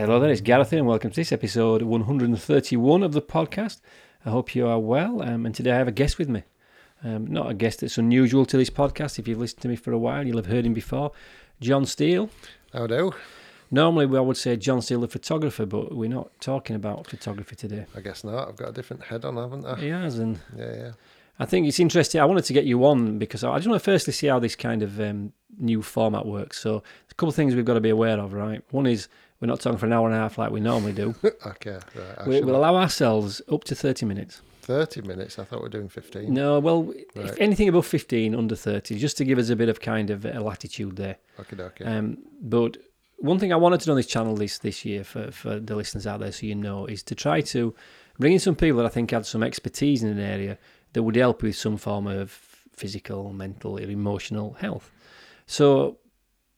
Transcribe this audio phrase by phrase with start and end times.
[0.00, 3.82] Hello there, it's Gareth here, and welcome to this episode 131 of the podcast.
[4.24, 6.42] I hope you are well, um, and today I have a guest with me.
[7.04, 9.18] Um, not a guest that's unusual to this podcast.
[9.18, 11.12] If you've listened to me for a while, you'll have heard him before.
[11.60, 12.30] John Steele.
[12.72, 13.12] How do?
[13.70, 17.84] Normally, I would say John Steele, the photographer, but we're not talking about photography today.
[17.94, 18.48] I guess not.
[18.48, 19.74] I've got a different head on, haven't I?
[19.80, 20.92] He has, and Yeah, yeah.
[21.38, 22.22] I think it's interesting.
[22.22, 24.56] I wanted to get you on because I just want to firstly see how this
[24.56, 26.58] kind of um, new format works.
[26.58, 28.62] So, a couple of things we've got to be aware of, right?
[28.70, 29.08] One is
[29.40, 31.14] we're not talking for an hour and a half like we normally do.
[31.46, 32.18] okay, right.
[32.18, 34.42] I we, shall- we'll allow ourselves up to 30 minutes.
[34.62, 35.38] 30 minutes.
[35.38, 36.32] I thought we were doing 15.
[36.32, 37.34] No, well, if Right.
[37.40, 40.38] anything above 15, under 30, just to give us a bit of kind of a
[40.40, 41.16] latitude there.
[41.40, 41.84] Okay, okay.
[41.84, 42.76] Um, but
[43.16, 45.74] one thing I wanted to do on this channel this this year for, for the
[45.74, 47.74] listeners out there, so you know, is to try to
[48.18, 50.58] bring in some people that I think had some expertise in an area
[50.92, 52.30] that would help with some form of
[52.72, 54.90] physical, mental, or emotional health.
[55.46, 55.98] So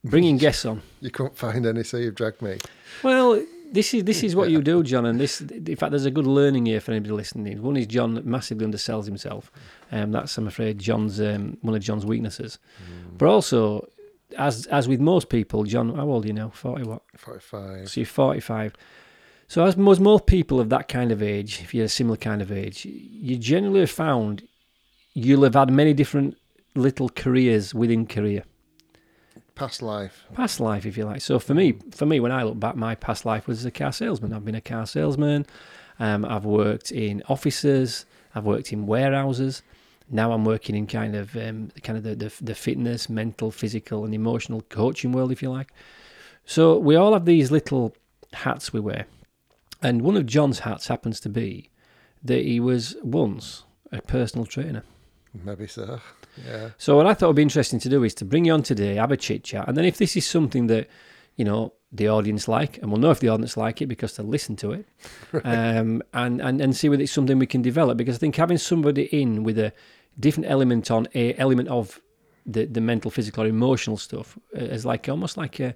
[0.04, 0.82] bringing guests on.
[1.00, 2.58] you couldn't find any, so you've dragged me.
[3.02, 6.10] Well, this is this is what you do, John, and this in fact there's a
[6.10, 7.62] good learning here for anybody listening.
[7.62, 9.50] One is John massively undersells himself,
[9.90, 12.58] um, that's I'm afraid John's um, one of John's weaknesses.
[13.16, 13.88] But also,
[14.36, 16.50] as as with most people, John, how old are you now?
[16.50, 17.02] Forty what?
[17.16, 17.88] 45.
[17.88, 18.74] So you're 45.
[19.48, 22.42] So as most most people of that kind of age, if you're a similar kind
[22.42, 24.46] of age, you generally have found
[25.14, 26.36] you'll have had many different
[26.74, 28.44] little careers within career
[29.54, 30.24] Past life.
[30.34, 31.20] past life, if you like.
[31.20, 33.70] So for me, for me, when I look back, my past life was as a
[33.70, 34.32] car salesman.
[34.32, 35.46] I've been a car salesman.
[36.00, 38.06] Um, I've worked in offices.
[38.34, 39.62] I've worked in warehouses.
[40.10, 44.04] Now I'm working in kind of um, kind of the, the the fitness, mental, physical,
[44.04, 45.72] and emotional coaching world, if you like.
[46.44, 47.94] So we all have these little
[48.32, 49.06] hats we wear,
[49.80, 51.70] and one of John's hats happens to be
[52.24, 54.82] that he was once a personal trainer.
[55.32, 56.00] Maybe so.
[56.46, 56.70] Yeah.
[56.78, 58.96] So what I thought would be interesting to do is to bring you on today,
[58.96, 60.88] have a chit chat, and then if this is something that
[61.36, 64.26] you know the audience like, and we'll know if the audience like it because they'll
[64.26, 64.86] listen to it,
[65.44, 67.96] um, and and and see whether it's something we can develop.
[67.96, 69.72] Because I think having somebody in with a
[70.18, 72.00] different element on a element of
[72.46, 75.74] the the mental, physical, or emotional stuff uh, is like almost like a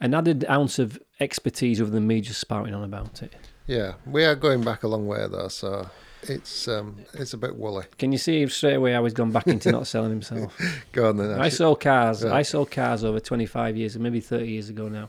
[0.00, 3.34] an added ounce of expertise other than me just spouting on about it.
[3.66, 3.94] Yeah.
[4.04, 5.88] We are going back a long way, though, so
[6.22, 7.84] it's um it's a bit woolly.
[7.98, 10.56] Can you see straight away how he's gone back into not selling himself?
[10.92, 11.40] Go on then.
[11.40, 12.24] I sold cars.
[12.24, 15.08] I sold cars over 25 years, maybe 30 years ago now.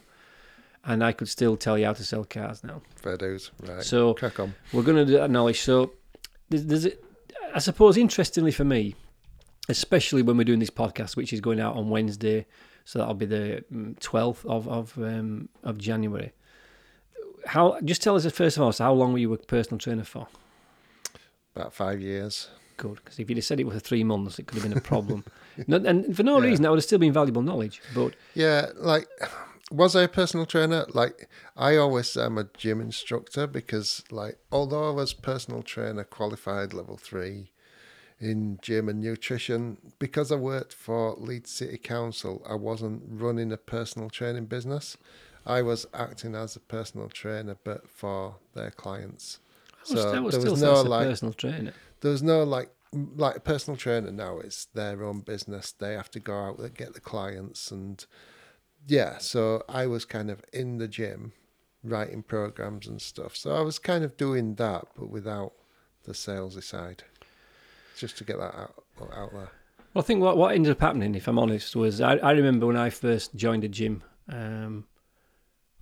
[0.86, 2.82] And I could still tell you how to sell cars now.
[2.96, 3.52] Fair dues.
[3.62, 3.84] Right.
[3.84, 4.54] So Crack on.
[4.74, 5.62] we're going to do that knowledge.
[5.62, 5.94] So
[6.50, 6.88] there's, there's,
[7.56, 8.96] I suppose, interestingly for me,
[9.70, 12.46] especially when we're doing this podcast, which is going out on Wednesday,
[12.84, 16.34] so that'll be the mm, 12th of of um, of January.
[17.46, 17.80] How?
[17.82, 18.74] Just tell us first of all.
[18.74, 20.28] So how long were you a personal trainer for?
[21.56, 22.50] About five years.
[22.78, 24.82] Good, because if you'd have said it was three months, it could have been a
[24.82, 25.24] problem.
[25.68, 26.46] no, and for no Yeah.
[26.46, 27.82] reason, that would have still been valuable knowledge.
[27.94, 29.08] But Yeah, like,
[29.72, 30.86] was I a personal trainer?
[30.94, 36.04] Like, I always say I'm a gym instructor because, like, although I was personal trainer
[36.04, 37.52] qualified level three
[38.20, 43.58] in gym and nutrition, because I worked for Leeds City Council, I wasn't running a
[43.58, 44.98] personal training business.
[45.46, 49.40] I was acting as a personal trainer, but for their clients.
[49.90, 51.74] Was, I was there was no, no like personal trainer.
[52.02, 52.70] there was no like
[53.16, 56.74] like a personal trainer now it's their own business they have to go out and
[56.76, 58.06] get the clients and
[58.88, 61.34] yeah so i was kind of in the gym
[61.84, 65.54] writing programs and stuff so i was kind of doing that but without
[66.04, 67.04] the salesy side
[67.98, 68.76] just to get that out
[69.16, 69.50] out there
[69.94, 72.66] Well, I think what, what ended up happening, if I'm honest, was I, I remember
[72.68, 74.02] when I first joined a gym.
[74.30, 74.86] Um,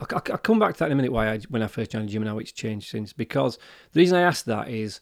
[0.01, 1.11] I'll, I'll come back to that in a minute.
[1.11, 3.13] Why I, when I first joined a gym and how it's changed since.
[3.13, 3.57] Because
[3.91, 5.01] the reason I asked that is,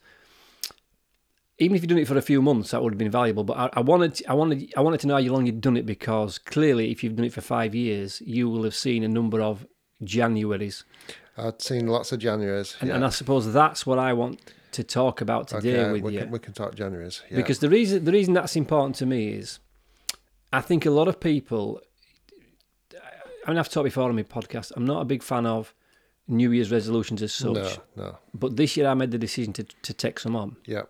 [1.58, 3.44] even if you've done it for a few months, that would have been valuable.
[3.44, 5.86] But I, I wanted, I wanted, I wanted to know how long you'd done it
[5.86, 9.42] because clearly, if you've done it for five years, you will have seen a number
[9.42, 9.66] of
[10.04, 10.86] Januaries,
[11.40, 12.96] i'd seen lots of januaries and, yeah.
[12.96, 16.20] and I suppose that's what I want to talk about today okay, with we you.
[16.20, 17.38] can, we can talk januaries yeah.
[17.38, 19.60] Because the reason the reason that's important to me is,
[20.54, 21.82] I think a lot of people.
[23.50, 24.72] I mean, I've talked before on my podcast.
[24.76, 25.74] I'm not a big fan of
[26.28, 29.64] New Year's resolutions as such, no no but this year I made the decision to
[29.64, 30.58] to take some on.
[30.66, 30.84] yeah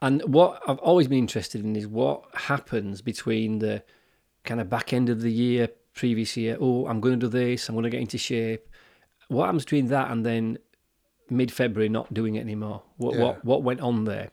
[0.00, 3.82] And what I've always been interested in is what happens between the
[4.44, 6.56] kind of back end of the year, previous year.
[6.60, 7.68] Oh, I'm going to do this.
[7.68, 8.66] I'm going to get into shape.
[9.28, 10.58] What happens between that and then
[11.30, 12.82] mid February not doing it anymore?
[12.96, 13.20] What Yeah.
[13.24, 14.30] what what went on there?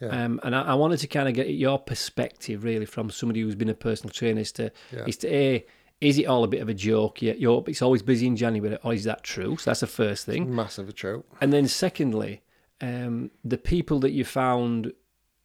[0.00, 3.40] yeah Um, and I, I wanted to kind of get your perspective, really, from somebody
[3.42, 5.04] who's been a personal trainer, is to, Yeah.
[5.06, 5.66] is to a,
[6.00, 7.20] is it all a bit of a joke?
[7.22, 9.56] Yeah, you're, it's always busy in January, or is that true?
[9.58, 10.54] So that's the first thing.
[10.54, 12.42] massive a trope And then secondly,
[12.80, 14.92] um, the people that you found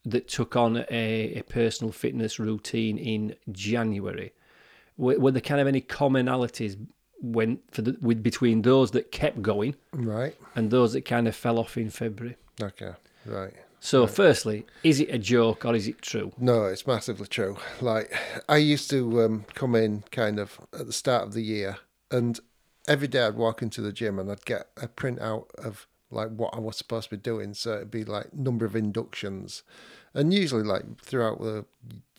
[0.05, 4.31] that took on a, a personal fitness routine in January,
[4.97, 6.77] were, were there kind of any commonalities
[7.21, 10.35] when for the with between those that kept going Right.
[10.55, 12.35] and those that kind of fell off in February.
[12.61, 12.91] Okay.
[13.25, 13.53] Right.
[13.79, 16.31] So, firstly, is it a joke or is it true?
[16.39, 17.57] No, it's massively true.
[17.81, 18.11] Like
[18.49, 21.77] I used to um, come in kind of at the start of the year,
[22.09, 22.39] and
[22.87, 26.53] every day I'd walk into the gym and I'd get a printout of like what
[26.55, 27.53] I was supposed to be doing.
[27.53, 29.63] So it'd be like number of inductions,
[30.15, 31.65] and usually like throughout the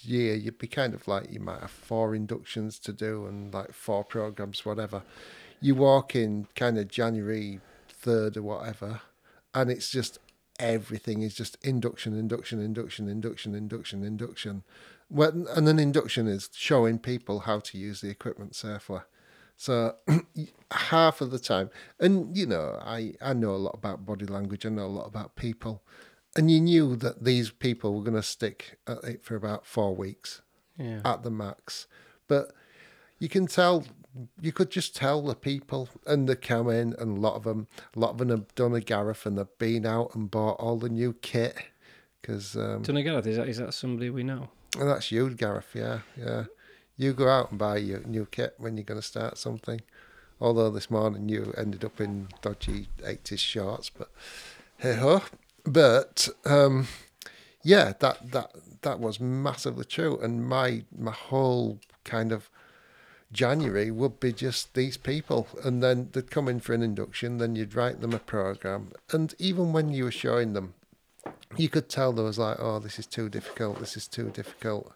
[0.00, 3.72] year you'd be kind of like you might have four inductions to do and like
[3.72, 5.02] four programs, whatever.
[5.60, 9.00] You walk in kind of January third or whatever,
[9.52, 10.18] and it's just
[10.58, 14.62] everything is just induction, induction, induction, induction, induction, induction.
[15.08, 19.00] When, and an induction is showing people how to use the equipment safely.
[19.56, 19.96] So
[20.70, 21.70] half of the time,
[22.00, 25.06] and you know, I, I know a lot about body language, I know a lot
[25.06, 25.82] about people,
[26.36, 29.94] and you knew that these people were going to stick at it for about four
[29.94, 30.42] weeks
[30.78, 31.00] Yeah.
[31.04, 31.86] at the max.
[32.28, 32.52] But
[33.18, 33.84] you can tell,
[34.40, 37.66] you could just tell the people, and they come in, and a lot of them,
[37.94, 40.78] a lot of them have done a Gareth, and they've been out and bought all
[40.78, 41.56] the new kit,
[42.20, 44.48] because um, Gareth, is that, is that somebody we know?
[44.78, 45.70] and that's you, Gareth.
[45.74, 46.44] Yeah, yeah.
[46.96, 49.80] You go out and buy your new kit when you're going to start something.
[50.40, 54.10] Although this morning you ended up in dodgy 80s shorts, but
[54.78, 55.22] hey ho.
[55.64, 56.88] But um,
[57.62, 58.52] yeah, that that
[58.82, 62.50] that was massively true, and my my whole kind of
[63.32, 67.38] January would be just these people, and then they'd come in for an induction.
[67.38, 70.74] Then you'd write them a program, and even when you were showing them,
[71.56, 73.78] you could tell there was like, oh, this is too difficult.
[73.80, 74.92] This is too difficult.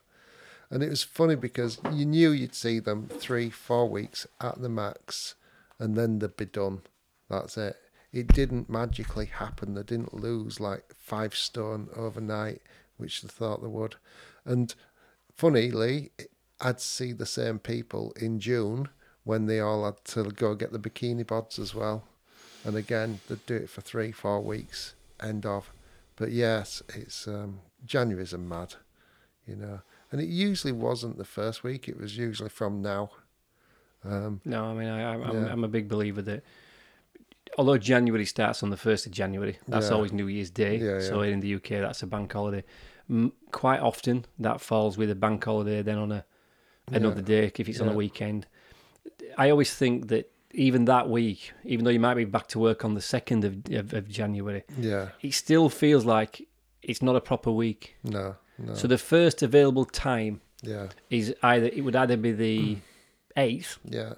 [0.70, 4.68] And it was funny because you knew you'd see them three, four weeks at the
[4.68, 5.34] max,
[5.78, 6.82] and then they'd be done.
[7.28, 7.76] That's it.
[8.12, 9.74] It didn't magically happen.
[9.74, 12.62] They didn't lose like five stone overnight,
[12.96, 13.96] which they thought they would.
[14.44, 14.74] And
[15.34, 16.10] funnily,
[16.60, 18.88] I'd see the same people in June
[19.24, 22.04] when they all had to go get the bikini bods as well.
[22.64, 25.72] And again, they'd do it for three, four weeks, end of.
[26.16, 28.74] But yes, it's um, January's a mad,
[29.46, 29.80] you know.
[30.12, 33.10] And it usually wasn't the first week; it was usually from now.
[34.04, 35.52] Um, No, I mean, I, I'm, I'm, Yeah.
[35.52, 36.42] I'm a big believer that
[37.58, 39.94] although January starts on the 1st of January, that's Yeah.
[39.94, 40.78] always New Year's Day.
[40.78, 42.64] Yeah, So in the UK, that's a bank holiday.
[43.50, 46.24] Quite often, that falls with a bank holiday then on a
[46.90, 48.46] another day if it's on a weekend.
[49.38, 52.84] I always think that even that week, even though you might be back to work
[52.84, 56.46] on the 2nd of, of, of January, yeah, it still feels like
[56.82, 57.96] it's not a proper week.
[58.02, 62.58] no, no, So the first available time yeah, is either it would either be the
[62.76, 62.78] mm.
[63.36, 64.14] eighth, yeah,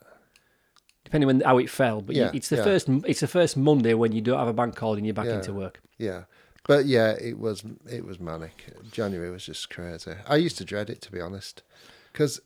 [1.04, 2.00] depending on how it fell.
[2.00, 2.64] But you- Yeah, it's the yeah.
[2.64, 5.26] first it's the first Monday when you don't have a bank holiday and you're back
[5.26, 5.36] Yeah.
[5.36, 5.80] into work.
[5.98, 6.24] yeah.
[6.64, 8.66] But yeah, it was it was manic.
[8.92, 10.12] January was just crazy.
[10.28, 11.64] I used to dread it to be honest,
[12.12, 12.40] because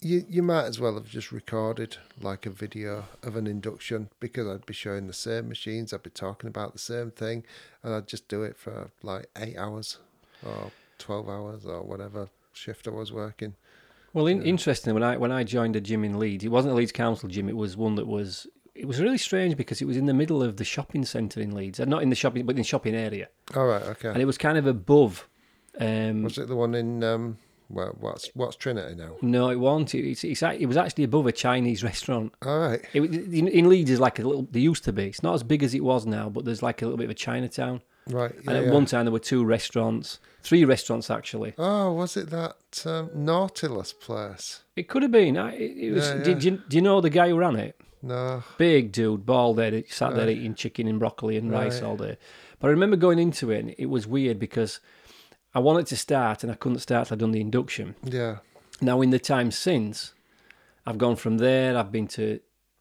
[0.00, 4.46] you you might as well have just recorded like a video of an induction because
[4.46, 7.44] I'd be showing the same machines, I'd be talking about the same thing,
[7.82, 9.98] and I'd just do it for like eight hours
[10.44, 13.54] or twelve hours or whatever shift I was working.
[14.14, 14.94] Well, in, interesting.
[14.94, 17.48] When I when I joined a gym in Leeds, it wasn't a Leeds Council gym.
[17.48, 18.46] It was one that was.
[18.74, 21.52] It was really strange because it was in the middle of the shopping centre in
[21.52, 24.08] Leeds, and not in the shopping, but in the shopping area, All right, okay.
[24.10, 25.28] and it was kind of above.
[25.80, 27.38] Um, Was it the one in um?
[27.70, 29.16] Well, what's what's Trinity now?
[29.20, 29.94] no, it wasn't.
[29.94, 32.34] It, it's, it's, it was actually above a Chinese restaurant.
[32.42, 32.80] All right.
[32.94, 34.48] It, in, in Leeds, is like a little.
[34.50, 35.06] There used to be.
[35.06, 37.10] It's not as big as it was now, but there's like a little bit of
[37.10, 37.82] a Chinatown.
[38.10, 38.34] Right.
[38.46, 38.70] and at yeah.
[38.70, 41.52] one time there were two restaurants, three restaurants actually.
[41.58, 42.56] Oh, was it that
[42.86, 44.62] um, Nautilus place?
[44.76, 45.36] It could have been.
[45.36, 46.08] I, it, it was.
[46.08, 46.22] Yeah, yeah.
[46.24, 47.78] Did, you, do you know the guy who ran it?
[48.00, 48.44] No.
[48.56, 50.36] Big dude, bald head, sat there Right.
[50.36, 52.16] eating chicken and broccoli and rice all day.
[52.60, 54.80] But I remember going into it, and it was weird because
[55.58, 57.08] I wanted to start and I couldn't start.
[57.08, 57.96] till I'd done the induction.
[58.04, 58.36] Yeah.
[58.80, 60.14] Now, in the time since,
[60.86, 61.76] I've gone from there.
[61.76, 62.38] I've been to.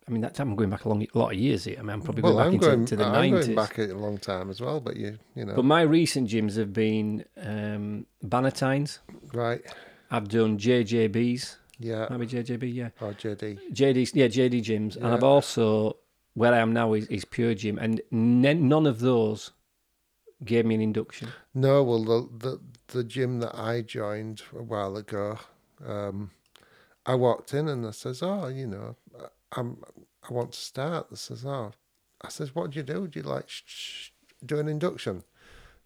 [0.07, 1.77] I mean, that time I'm going back a long, a lot of years here.
[1.79, 2.85] I mean, I'm probably well, going back I'm into going.
[2.85, 3.41] to the I'm 90s.
[3.45, 4.79] going back a long time as well.
[4.79, 8.99] But you, you know, But my recent gyms have been um, Bannatynes.
[9.33, 9.61] right?
[10.11, 11.55] I've done JJBs.
[11.79, 12.05] Yeah.
[12.11, 12.89] Maybe JJB, yeah.
[13.01, 13.73] Or JD.
[13.73, 15.97] JD, yeah, JD gyms, and I've also
[16.35, 19.51] where I am now is, is Pure Gym, and none of those
[20.43, 21.29] gave me an induction.
[21.53, 25.39] No, well, the the the gym that I joined a while ago,
[25.85, 26.31] um,
[27.05, 28.95] I walked in and I says, "Oh, you know,
[29.53, 29.83] I'm
[30.29, 31.71] I want to start." I says, "Oh,"
[32.21, 33.07] I says, "What do you do?
[33.07, 34.09] Do you like sh- sh-
[34.45, 35.23] do an induction?"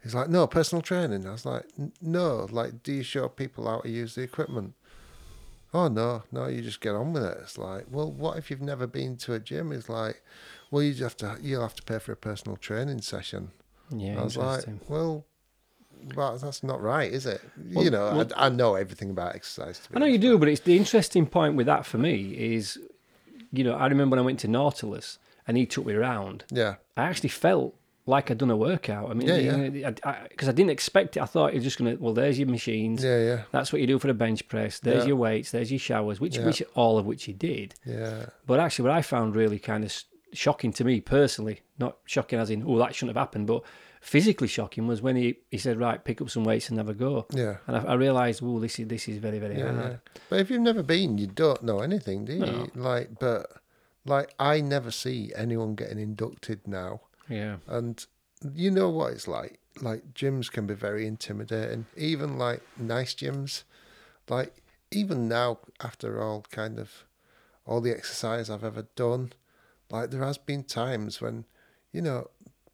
[0.04, 1.66] He's like, "No, personal training." I was like,
[2.02, 4.74] "No, like, do you show people how to use the equipment?"
[5.74, 7.38] Oh no, no, you just get on with it.
[7.42, 9.72] It's like, well, what if you've never been to a gym?
[9.72, 10.22] It's like,
[10.70, 13.52] well, you just have to you'll have to pay for a personal training session.
[13.92, 15.26] Yeah, I was like, well,
[16.16, 17.42] well, that's not right, is it?
[17.74, 19.82] Well- you know, well- I, I know everything about exercise.
[19.94, 22.78] I know you do, but it's the interesting point with that for me is
[23.54, 26.46] you know, I remember when I went to Nautilus and he took me around.
[26.52, 26.76] Yeah.
[26.96, 29.10] I actually felt like I'd done a workout.
[29.10, 29.92] I mean, Yeah, because yeah.
[30.10, 31.22] I, because I, didn't expect it.
[31.22, 31.98] I thought you're just gonna.
[32.00, 33.04] Well, there's your machines.
[33.04, 34.80] Yeah, yeah, That's what you do for the bench press.
[34.80, 35.10] There's Yeah.
[35.10, 35.52] your weights.
[35.52, 36.46] There's your showers, which Yeah.
[36.46, 37.76] which all of which he did.
[37.86, 38.28] yeah.
[38.48, 39.94] But actually, what I found really kind of
[40.34, 43.64] shocking to me personally, not shocking as in oh that shouldn't have happened, but
[44.02, 46.94] physically shocking was when he, he said right pick up some weights and have a
[46.94, 47.26] go.
[47.34, 47.58] Yeah.
[47.68, 49.92] And I, I realised, oh, this is this is very very Yeah, hard.
[49.92, 49.98] yeah.
[50.30, 52.40] But if you've never been, you don't know anything, do you?
[52.40, 52.68] No.
[52.76, 53.48] Like, but
[54.06, 58.04] like I never see anyone getting inducted now, Yeah, and
[58.56, 59.60] you know what it's like.
[59.80, 63.64] Like gyms can be very intimidating, even like nice gyms.
[64.28, 64.54] Like
[64.92, 67.06] even now, after all kind of
[67.66, 69.32] all the exercise I've ever done,
[69.92, 71.46] like there has been times when,
[71.92, 72.30] you know,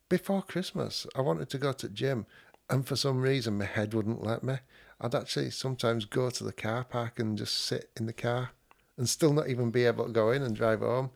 [0.09, 2.25] before Christmas I wanted to go to gym,
[2.69, 4.55] and for some reason my head wouldn't let me.
[4.99, 8.51] I'd actually sometimes go to the car park and just sit in the car,
[8.97, 11.11] and still not even be able to go in and drive home.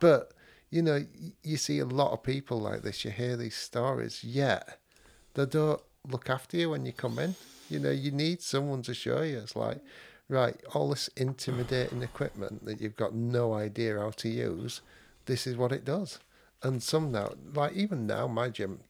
[0.00, 0.32] But
[0.70, 1.04] you know,
[1.42, 3.04] you see a lot of people like this.
[3.04, 4.78] You hear these stories, yet
[5.34, 7.34] they don't look after you when you come in.
[7.68, 9.38] You know, you need someone to show you.
[9.38, 9.80] It's like,
[10.28, 14.80] right, all this intimidating equipment that you've got no idea how to use.
[15.26, 16.18] This is what it does.
[16.62, 18.80] And some now, like even now, my gym,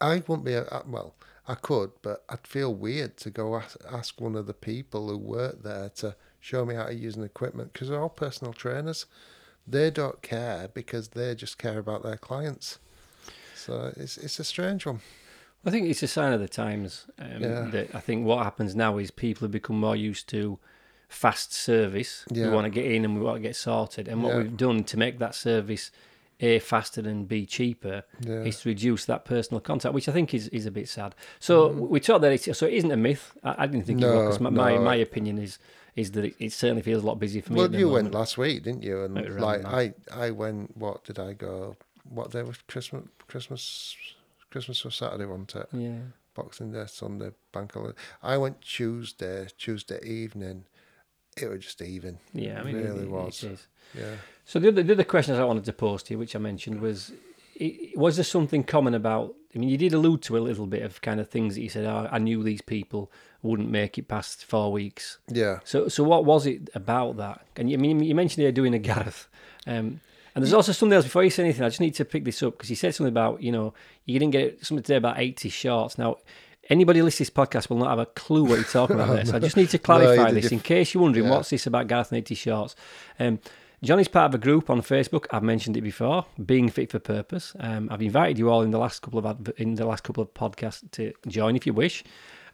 [0.00, 1.14] I wouldn't be a, well.
[1.48, 5.18] I could, but I'd feel weird to go ask, ask one of the people who
[5.18, 9.06] work there to show me how to use an equipment because they're all personal trainers.
[9.66, 12.78] They don't care because they just care about their clients.
[13.56, 15.00] So it's it's a strange one.
[15.64, 17.06] I think it's a sign of the times.
[17.18, 17.68] Um, Yeah.
[17.72, 20.58] That I think what happens now is people have become more used to
[21.12, 22.24] fast service.
[22.30, 22.46] Yeah.
[22.48, 24.08] We want to get in and we want to get sorted.
[24.08, 24.38] And what Yeah.
[24.38, 25.90] we've done to make that service
[26.40, 28.42] a faster and b cheaper Yeah.
[28.42, 31.14] is to reduce that personal contact, which I think is, is a bit sad.
[31.38, 33.32] So we talked that it's so it isn't a myth.
[33.44, 34.42] I, I didn't think it Mm-hmm.
[34.44, 35.58] No, My, my opinion is
[35.94, 37.58] is that it, it certainly feels a lot busier for me.
[37.60, 38.04] Well, you moment.
[38.04, 39.04] went last week, didn't you?
[39.04, 39.64] And It like.
[39.64, 40.74] I, I went.
[40.76, 41.76] What did I go?
[42.08, 43.04] What day was Christmas?
[43.28, 43.94] Christmas,
[44.50, 45.68] Christmas was Saturday, wasn't it?
[45.72, 45.98] Yeah.
[46.34, 47.94] Boxing Day, Sunday, Bank Holiday.
[48.22, 50.64] I went Tuesday, Tuesday evening.
[51.36, 52.18] It was just even.
[52.32, 53.42] Yeah, I mean, Really it, was.
[53.42, 53.66] It is.
[53.94, 54.14] Yeah.
[54.44, 56.80] So the other, the other questions I wanted to pose to you, which I mentioned,
[56.80, 57.12] was
[57.94, 59.34] was there something common about?
[59.54, 61.68] I mean, you did allude to a little bit of kind of things that you
[61.68, 61.84] said.
[61.84, 63.10] Oh, I knew these people
[63.42, 65.18] wouldn't make it past four weeks.
[65.28, 65.60] Yeah.
[65.64, 67.44] So, so what was it about that?
[67.56, 69.28] And you, I mean, you mentioned you're doing a Gareth,
[69.66, 70.00] um,
[70.34, 71.04] and there's also something else.
[71.04, 73.12] Before you say anything, I just need to pick this up because you said something
[73.12, 73.74] about you know
[74.06, 75.98] you didn't get something today about 80 shots.
[75.98, 76.16] Now,
[76.70, 79.14] anybody listening to this podcast will not have a clue what you're talking about.
[79.14, 81.32] There, so I just need to clarify you this in case you're wondering Yeah.
[81.32, 82.76] what's this about Gareth and 80 shorts.
[83.18, 83.38] Um,
[83.82, 85.26] Johnny's part of a group on Facebook.
[85.32, 87.52] I've mentioned it before, being fit for purpose.
[87.58, 90.22] Um, I've invited you all in the last couple of adv- in the last couple
[90.22, 92.04] of podcasts to join if you wish.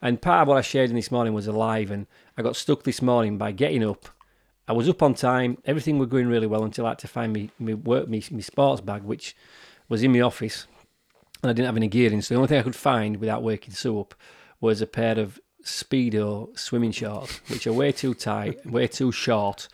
[0.01, 2.07] And part of what I shared in this morning was alive, and
[2.39, 4.09] I got stuck this morning by getting up.
[4.67, 5.59] I was up on time.
[5.67, 8.41] Everything was going really well until I had to find me me work me, me
[8.41, 9.37] sports bag, which
[9.91, 10.67] was in my office,
[11.43, 12.23] and I didn't have any gear in.
[12.23, 14.15] So the only thing I could find without waking Sue up
[14.61, 19.69] was a pair of speedo swimming shorts, which are way too tight, way too short.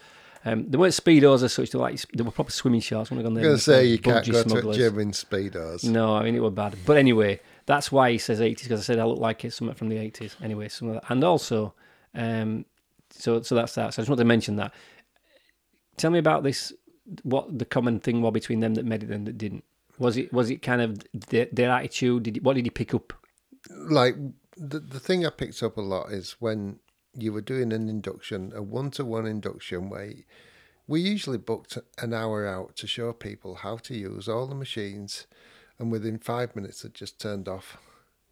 [0.44, 1.70] Um, they weren't speedos as such.
[1.70, 3.10] They were like they were proper swimming shorts.
[3.10, 5.84] When I gone I'm there, gonna say you can't go to a gym in speedos.
[5.84, 6.76] No, I mean it were bad.
[6.84, 9.74] But anyway, that's why he says eighties because I said I look like it, something
[9.74, 10.36] from the eighties.
[10.42, 11.72] Anyway, some of that, and also,
[12.14, 12.66] um,
[13.10, 13.94] so so that's that.
[13.94, 14.74] So I just want to mention that.
[15.96, 16.72] Tell me about this.
[17.22, 19.64] What the common thing was between them that made it and that didn't?
[19.98, 22.24] Was it was it kind of their, their attitude?
[22.24, 23.12] Did what did you pick up?
[23.70, 24.16] like
[24.56, 26.80] the the thing I picked up a lot is when
[27.16, 30.12] you were doing an induction, a one to one induction where
[30.86, 35.26] we usually booked an hour out to show people how to use all the machines,
[35.78, 37.78] and within five minutes it just turned off.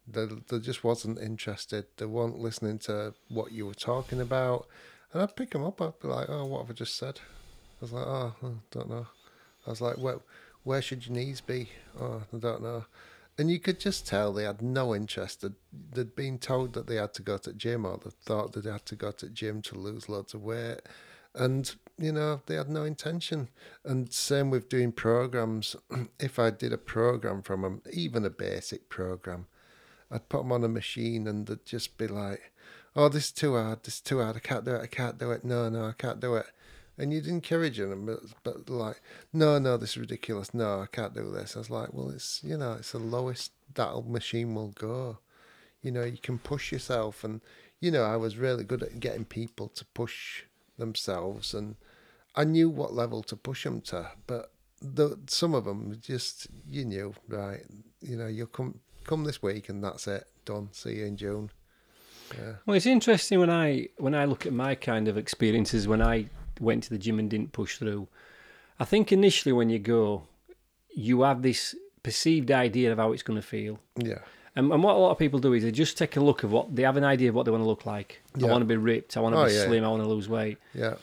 [0.05, 1.85] They, they just wasn't interested.
[1.95, 4.67] They weren't listening to what you were talking about.
[5.13, 5.81] And I'd pick them up.
[5.81, 7.21] I'd be like, "Oh, what have I just said?"
[7.81, 9.07] I was like, "Oh, I don't know."
[9.65, 10.19] I was like, "Where,
[10.63, 12.85] where should your knees be?" Oh, I don't know.
[13.37, 15.41] And you could just tell they had no interest.
[15.41, 15.53] They'd,
[15.91, 18.71] they'd been told that they had to go to gym or they thought that they
[18.71, 20.81] had to go to gym to lose loads of weight.
[21.33, 23.49] And, you know, they had no intention.
[23.83, 25.75] And same with doing programs.
[26.19, 29.47] if I did a program from them, even a basic program,
[30.11, 32.51] I'd put them on a machine and they'd just be like,
[32.95, 35.17] oh, this is too hard, this is too hard, I can't do it, I can't
[35.17, 36.45] do it, no, no, I can't do it.
[36.97, 41.15] And you'd encourage them, but, but like, no, no, this is ridiculous, no, I can't
[41.15, 41.55] do this.
[41.55, 45.17] I was like, well, it's, you know, it's the lowest that machine will go.
[45.81, 47.23] You know, you can push yourself.
[47.23, 47.41] And,
[47.79, 50.43] you know, I was really good at getting people to push
[50.77, 51.55] themselves.
[51.55, 51.77] And
[52.35, 56.85] I knew what level to push them to, but the, some of them just, you
[56.85, 57.61] knew, right,
[58.01, 61.49] you know, you'll come, come this week and that's it, done, see you in June.
[62.37, 62.53] Yeah.
[62.65, 66.29] Well, it's interesting when I when I look at my kind of experiences when I
[66.59, 68.07] went to the gym and didn't push through.
[68.79, 70.23] I think initially when you go,
[70.93, 73.79] you have this perceived idea of how it's going to feel.
[73.97, 74.19] Yeah.
[74.55, 76.51] And, and what a lot of people do is they just take a look of
[76.51, 78.21] what they have an idea of what they want to look like.
[78.41, 79.17] I want to be ripped.
[79.17, 79.65] I want to Oh, be yeah.
[79.65, 79.83] slim.
[79.83, 80.57] I want to lose weight.
[80.73, 80.95] Yeah.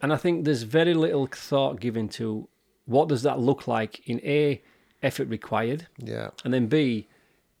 [0.00, 2.46] And I think there's very little thought given to
[2.86, 4.62] what does that look like in a
[5.02, 6.30] effort required, Yeah.
[6.44, 7.08] and then b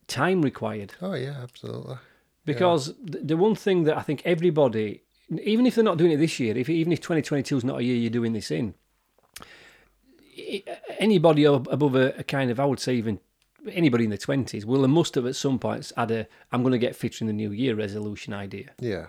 [0.06, 0.92] time required.
[1.00, 1.96] Oh yeah, absolutely.
[2.44, 6.18] Because th the one thing that I think everybody, even if they're not doing it
[6.18, 8.74] this year, if even if 2022 is not a year you're doing this in,
[10.98, 13.20] anybody above a, a kind of, I would say even
[13.72, 16.72] anybody in the 20s will and must have at some points had a, I'm going
[16.72, 18.70] to get fitter in the new year resolution idea.
[18.78, 19.06] Yeah.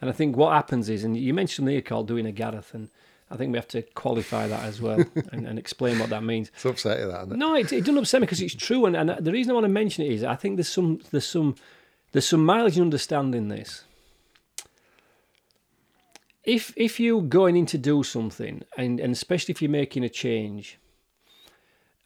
[0.00, 2.90] And I think what happens is, and you mentioned there, Carl, doing a Gareth, and
[3.30, 5.02] I think we have to qualify that as well
[5.32, 6.50] and, and explain what that means.
[6.54, 7.36] It's upsetting that, it?
[7.36, 9.64] No, it, it doesn't upset me because it's true, and, and the reason I want
[9.64, 11.54] to mention it is I think there's some there's some
[12.12, 13.84] there's some mileage in understanding this.
[16.44, 20.08] If if you're going in to do something, and, and especially if you're making a
[20.08, 20.78] change,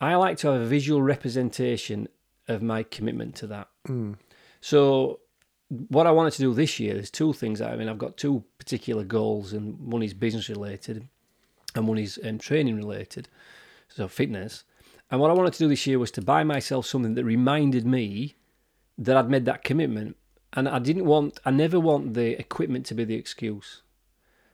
[0.01, 2.09] I like to have a visual representation
[2.47, 3.69] of my commitment to that.
[4.61, 5.21] So
[5.89, 7.61] what I wanted to do this year, there's two things.
[7.61, 11.09] I mean, I've got two particular goals, and one is business related,
[11.75, 13.29] and one is um, training related,
[13.89, 14.65] so fitness.
[15.11, 17.87] And what I wanted to do this year was to buy myself something that reminded
[17.87, 18.37] me
[18.99, 20.17] that I'd made that commitment.
[20.53, 23.83] And I didn't want, I never want the equipment to be the excuse.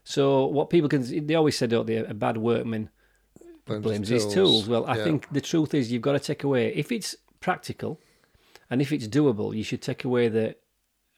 [0.04, 2.90] So what people can, they always said, don't they, a bad workman
[3.66, 4.68] blames his tools.
[4.68, 5.04] Well, I Yeah.
[5.04, 8.00] think the truth is you've got to take away, if it's practical
[8.70, 10.56] and if it's doable, you should take away the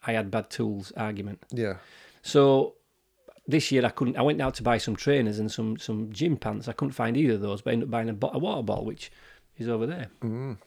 [0.07, 1.43] I had bad tools argument.
[1.51, 1.79] Yeah.
[2.23, 2.75] So
[3.49, 4.17] this year I couldn't.
[4.17, 6.69] I went out to buy some trainers and some some gym pants.
[6.69, 8.63] I couldn't find either of those, but I ended up buying a, bo- a water
[8.63, 9.11] bottle, which
[9.59, 10.07] is over there.
[10.23, 10.59] Mm.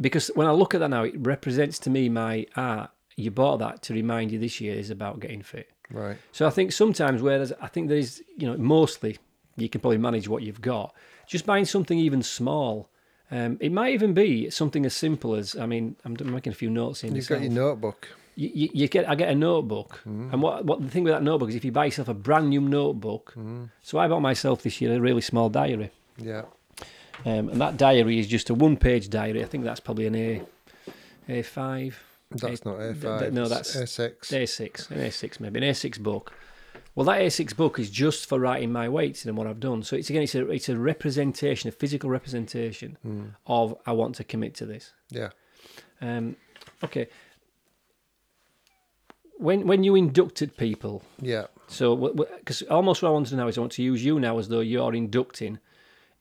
[0.00, 2.90] Because when I look at that now, it represents to me my ah.
[3.16, 5.70] You bought that to remind you this year is about getting fit.
[5.90, 6.16] Right.
[6.32, 9.18] So I think sometimes where there's, I think there is, you know, mostly
[9.56, 10.94] you can probably manage what you've got.
[11.26, 12.88] Just buying something even small.
[13.30, 16.70] Um, it might even be something as simple as, I mean, I'm making a few
[16.70, 17.14] notes in.
[17.14, 18.08] You've got your notebook.
[18.36, 20.32] You, you, you, get, I get a notebook, mm.
[20.32, 22.50] and what, what the thing with that notebook is, if you buy yourself a brand
[22.50, 23.68] new notebook, mm.
[23.82, 25.90] so I bought myself this year a really small diary.
[26.16, 26.42] Yeah.
[27.26, 29.42] Um, and that diary is just a one-page diary.
[29.42, 30.42] I think that's probably an A,
[31.28, 31.94] A5.
[32.30, 33.18] That's a, not A5.
[33.20, 34.18] Th- no, that's A6.
[34.20, 36.32] A6, an A6 maybe, an A6 book.
[36.94, 39.82] Well, that A6 book is just for writing my weights and what I've done.
[39.82, 43.34] So it's again, it's a it's a representation, a physical representation mm.
[43.46, 44.92] of I want to commit to this.
[45.10, 45.30] Yeah.
[46.00, 46.36] Um,
[46.82, 47.08] okay.
[49.36, 51.04] When when you inducted people.
[51.20, 51.46] Yeah.
[51.68, 54.04] So because w- w- almost what I wanted to know is I want to use
[54.04, 55.60] you now as though you're inducting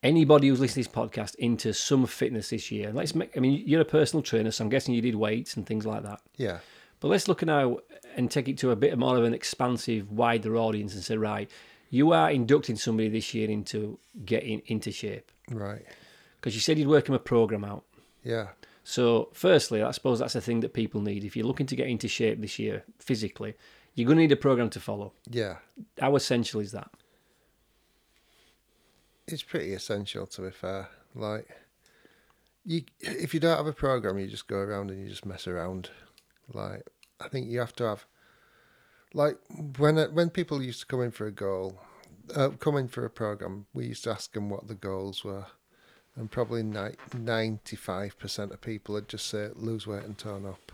[0.04, 2.92] anybody who's listening to this podcast into some fitness this year.
[2.94, 3.36] Let's make.
[3.36, 6.04] I mean, you're a personal trainer, so I'm guessing you did weights and things like
[6.04, 6.22] that.
[6.36, 6.60] Yeah.
[7.00, 7.78] But let's look at now
[8.16, 11.50] and take it to a bit more of an expansive, wider audience and say, right,
[11.92, 15.86] you are inducting somebody this year into getting into shape Right.
[16.38, 17.84] because you said you'd work them a program out.
[18.24, 18.48] Yeah.
[18.84, 21.24] So, firstly, I suppose that's a thing that people need.
[21.24, 23.54] If you're looking to get into shape this year physically,
[23.96, 25.12] you're going to need a program to follow.
[25.30, 25.58] Yeah.
[26.00, 26.90] How essential is that?
[29.28, 30.90] It's pretty essential to be fair.
[31.14, 31.50] Like,
[32.66, 35.48] you if you don't have a program, you just go around and you just mess
[35.48, 35.90] around.
[36.54, 36.84] Like,
[37.20, 38.06] I think you have to have.
[39.14, 39.38] Like
[39.78, 41.80] when when people used to come in for a goal,
[42.36, 45.46] uh, come in for a program, we used to ask them what the goals were,
[46.16, 50.72] and probably ninety five percent of people would just say lose weight and tone up.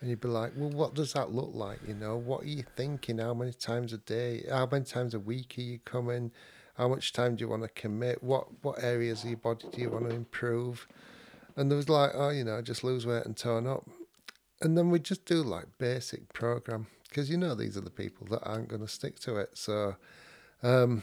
[0.00, 1.80] And you'd be like, well, what does that look like?
[1.86, 3.18] You know, what are you thinking?
[3.18, 4.44] How many times a day?
[4.48, 6.30] How many times a week are you coming?
[6.78, 8.22] How much time do you want to commit?
[8.22, 10.86] What what areas of your body do you want to improve?
[11.56, 13.84] And there was like, oh, you know, just lose weight and tone up.
[14.60, 18.28] And then we just do like basic program because you know these are the people
[18.30, 19.50] that aren't going to stick to it.
[19.58, 19.96] So
[20.62, 21.02] um,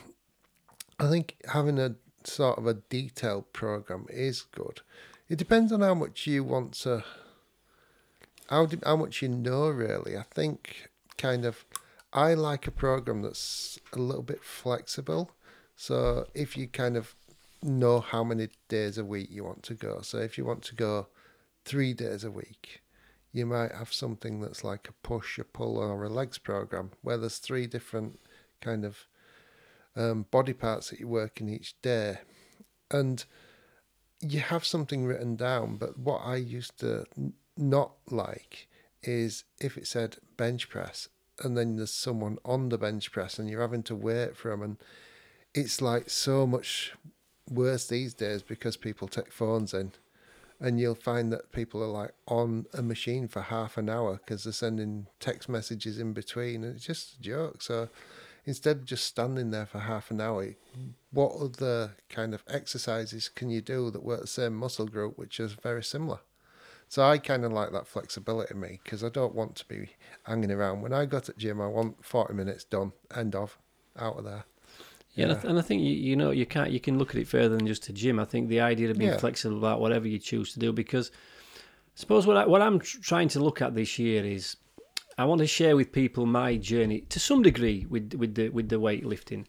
[0.98, 4.80] I think having a sort of a detailed program is good.
[5.28, 7.04] It depends on how much you want to,
[8.50, 10.16] how do, how much you know really.
[10.16, 11.66] I think kind of
[12.14, 15.32] I like a program that's a little bit flexible.
[15.76, 17.16] So if you kind of
[17.62, 20.76] know how many days a week you want to go, so if you want to
[20.76, 21.08] go
[21.66, 22.82] three days a week,
[23.32, 27.18] you might have something that's like a push, a pull, or a legs program where
[27.18, 28.20] there's three different
[28.62, 29.00] kind of
[29.96, 32.20] um, body parts that you work in each day,
[32.90, 33.26] and
[34.22, 35.76] you have something written down.
[35.76, 37.06] But what I used to
[37.58, 38.68] not like
[39.04, 41.10] is if it said bench press
[41.44, 44.62] and then there's someone on the bench press and you're having to wait for them
[44.62, 44.78] and
[45.56, 46.94] it's like so much
[47.50, 49.91] worse these days because people take phones in
[50.60, 54.44] and you'll find that people are like on a machine for half an hour because
[54.44, 57.89] they're sending text messages in between and it's just a joke so
[58.46, 60.56] instead of just standing there for half an hour,
[61.12, 65.39] what other kind of exercises can you do that work the same muscle group, which
[65.39, 66.20] is very similar?
[66.88, 69.89] So I kind of like that flexibility in me because I don't want to be
[70.24, 70.82] hanging around.
[70.82, 73.58] When I go to the gym, I want 40 minutes done, end of,
[73.98, 74.46] out of there.
[75.15, 75.49] Yeah, and I, Yeah.
[75.49, 77.65] and I think you, you know you can't you can look at it further than
[77.67, 78.19] just a gym.
[78.19, 79.17] I think the idea of being Yeah.
[79.17, 81.12] flexible about whatever you choose to do, because
[81.56, 81.60] I
[81.95, 84.58] suppose what I, what I'm trying to look at this year is
[85.17, 88.67] I want to share with people my journey to some degree with with the with
[88.69, 89.45] the weightlifting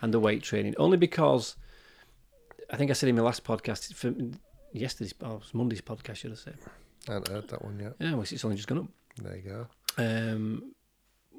[0.00, 1.56] and the weight training, only because
[2.72, 4.14] I think I said in my last podcast for
[4.72, 6.52] yesterday's oh, it was Monday's podcast, should I say?
[7.08, 7.94] I haven't heard that one yet.
[7.98, 8.86] Yeah, well, it's only just gone up.
[9.20, 9.66] There you go.
[9.98, 10.72] Um,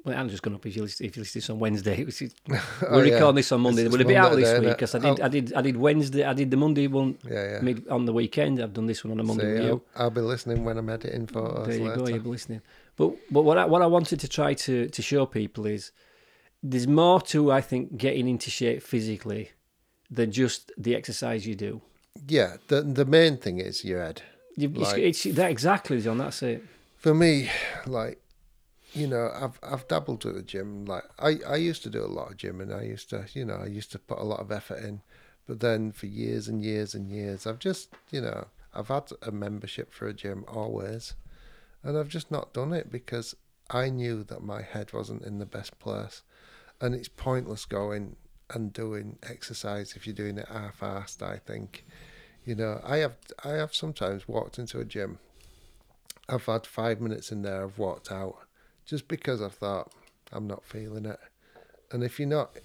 [0.04, 2.04] well, just gone up if you listen, if you listen to this on Wednesday.
[2.48, 3.14] We're Oh, yeah.
[3.14, 3.82] recording this on Monday.
[3.82, 5.20] It's- It would it's be out this week uh, because I did.
[5.20, 6.24] I did, I did Wednesday.
[6.24, 7.60] I did the Monday one Yeah, yeah.
[7.60, 8.60] mid, on the weekend.
[8.60, 9.82] I've done this one on a Monday So, yeah, you.
[9.96, 11.96] I'll be listening when I'm editing photos There you later.
[12.00, 12.08] go.
[12.08, 12.62] You'll be listening.
[12.96, 15.92] But but what I, what I wanted to try to to show people is
[16.62, 19.50] there's more to I think getting into shape physically
[20.10, 21.80] than just the exercise you do.
[22.28, 24.22] Yeah, the the main thing is your head.
[24.56, 26.18] You've, Like- it's, it's that exactly, John.
[26.18, 26.62] That's it.
[26.98, 27.50] For me,
[27.86, 28.20] like,
[28.94, 30.84] you know, I've I've dabbled with the gym.
[30.84, 33.44] Like, I I used to do a lot of gym, and I used to, you
[33.44, 35.02] know, I used to put a lot of effort in.
[35.46, 39.32] But then for years and years and years, I've just, you know, I've had a
[39.32, 41.14] membership for a gym always,
[41.82, 43.34] and I've just not done it because
[43.70, 46.22] I knew that my head wasn't in the best place,
[46.80, 48.16] and it's pointless going
[48.50, 51.22] and doing exercise if you're doing it half-assed.
[51.22, 51.84] I think,
[52.44, 55.18] you know, I have I have sometimes walked into a gym.
[56.28, 57.64] I've had five minutes in there.
[57.64, 58.36] I've walked out
[58.84, 59.90] just because I thought
[60.32, 61.18] I'm not feeling it.
[61.90, 62.56] And if you're not,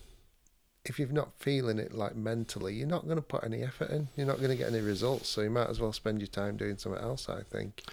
[0.86, 4.08] if you're not feeling it like mentally, you're not going to put any effort in.
[4.16, 5.30] You're not going to get any results.
[5.30, 7.28] So you might as well spend your time doing something else.
[7.30, 7.84] I think.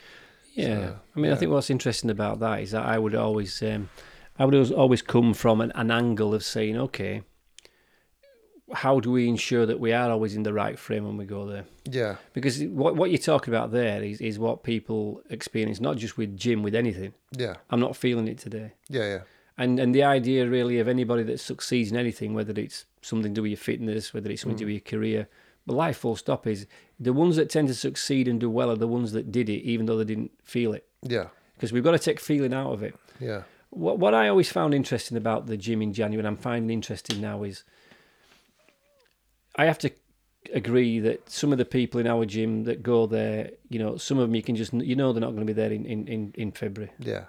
[0.54, 3.60] Yeah, So, I mean, I think what's interesting about that is that I would always,
[3.62, 3.90] um,
[4.38, 7.22] I would always- always come from an, an angle of saying, okay,
[8.74, 11.46] how do we ensure that we are always in the right frame when we go
[11.46, 11.64] there?
[11.90, 16.16] Yeah, Because what what you're talking about there is is what people experience, not just
[16.16, 17.12] with gym, with anything.
[17.32, 19.20] yeah, I'm not feeling it today, yeah, yeah,
[19.56, 23.38] and and the idea really of anybody that succeeds in anything, whether it's something to
[23.38, 24.74] do with your fitness, whether it's something to do mm.
[24.74, 25.28] with your career,
[25.66, 26.66] but life full stop is
[26.98, 29.62] the ones that tend to succeed and do well are the ones that did it,
[29.62, 30.86] even though they didn't feel it.
[31.02, 32.94] Yeah, because we've got to take feeling out of it.
[33.20, 36.70] yeah, What what I always found interesting about the gym in January, and I'm finding
[36.70, 37.64] interesting now, is
[39.56, 39.90] I have to
[40.52, 44.18] agree that some of the people in our gym that go there, you know, some
[44.18, 46.06] of them you can just you know they're not going to be there in in,
[46.08, 47.24] in, in February, yeah,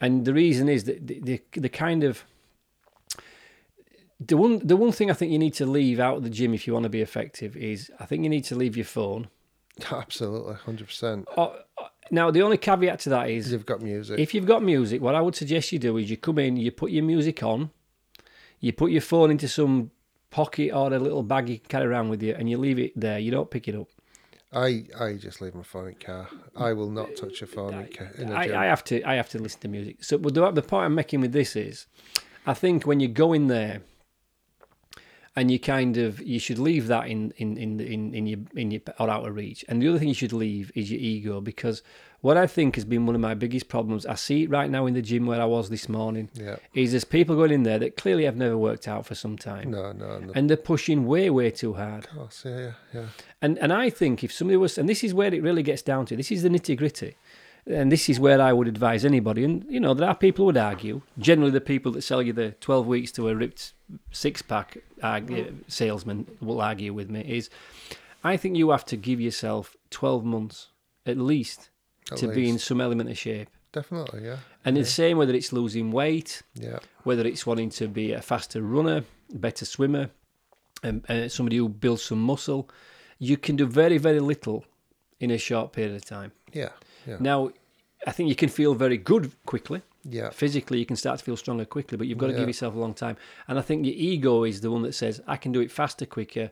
[0.00, 2.24] and the reason is that the, the the kind of
[4.20, 6.52] the one the one thing I think you need to leave out of the gym
[6.52, 9.28] if you want to be effective is I think you need to leave your phone.
[9.90, 11.26] absolutely, hundred percent.
[11.36, 11.56] Oh,
[12.10, 14.18] Now the only caveat to that is You've got music.
[14.18, 16.70] If you've got music, what I would suggest you do is you come in, you
[16.70, 17.70] put your music on,
[18.58, 19.90] you put your phone into some
[20.30, 22.92] pocket or a little bag you can carry around with you, and you leave it
[22.98, 23.18] there.
[23.18, 23.88] You don't pick it up.
[24.52, 26.28] I I just leave my phone in car.
[26.56, 28.62] I will not touch a phone in, ca- in a I.
[28.62, 29.02] I have to.
[29.08, 30.02] I have to listen to music.
[30.02, 31.86] So, but the, the point I'm making with this is,
[32.46, 33.82] I think when you go in there,
[35.36, 38.70] and you kind of you should leave that in in in in, in your in
[38.70, 39.64] your or out of reach.
[39.68, 41.82] And the other thing you should leave is your ego because
[42.20, 44.04] what I think has been one of my biggest problems.
[44.04, 46.28] I see it right now in the gym where I was this morning.
[46.34, 46.56] yeah.
[46.74, 49.70] Is there's people going in there that clearly have never worked out for some time.
[49.70, 50.32] No, no, no.
[50.34, 52.04] And they're pushing way, way too hard.
[52.06, 53.06] Of course, yeah, yeah, yeah.
[53.40, 56.06] And and I think if somebody was, and this is where it really gets down
[56.06, 57.16] to, this is the nitty gritty,
[57.70, 59.44] and this is where I would advise anybody.
[59.44, 61.02] And you know, there are people who would argue.
[61.18, 63.72] Generally, the people that sell you the twelve weeks to a ripped
[64.10, 67.20] six pack argue, salesman will argue with me.
[67.20, 67.50] Is
[68.22, 70.68] I think you have to give yourself twelve months
[71.06, 71.70] at least
[72.12, 73.48] At to be in some element of shape.
[73.72, 74.38] Definitely, yeah.
[74.64, 78.60] And the same whether it's losing weight, Yeah, whether it's wanting to be a faster
[78.62, 80.10] runner, better swimmer,
[80.82, 82.68] um, uh, somebody who builds some muscle,
[83.18, 84.64] you can do very, very little
[85.20, 86.32] in a short period of time.
[86.52, 86.70] yeah,
[87.06, 87.16] yeah.
[87.20, 87.50] Now,
[88.06, 89.82] I think you can feel very good quickly.
[90.04, 92.38] Yeah, Physically, you can start to feel stronger quickly, but you've got to Yeah.
[92.38, 93.16] give yourself a long time.
[93.48, 96.06] And I think your ego is the one that says, I can do it faster,
[96.06, 96.50] quicker.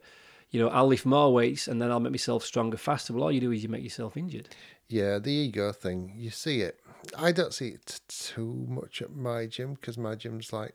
[0.51, 3.15] You know, I'll lift more weights and then I'll make myself stronger faster.
[3.15, 4.49] Well, all you do is you make yourself injured.
[4.89, 5.19] yeah.
[5.19, 6.81] The ego thing, you see it.
[7.17, 10.75] I don't see it too much at my gym because my gym's like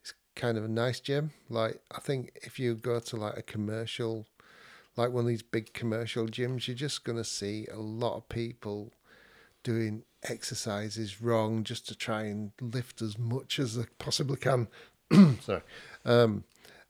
[0.00, 1.30] it's kind of a nice gym.
[1.48, 4.26] Like I think if you go to like a commercial,
[4.96, 8.92] like one of these big commercial gyms, you're just gonna see a lot of people
[9.62, 14.68] doing exercises wrong just to try and lift as much as they possibly can.
[15.40, 15.62] Sorry.
[16.04, 16.44] Um,